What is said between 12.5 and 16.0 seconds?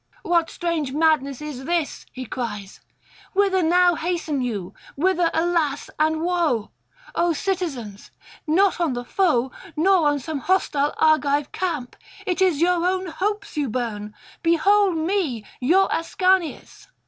your own hopes you burn. Behold me, your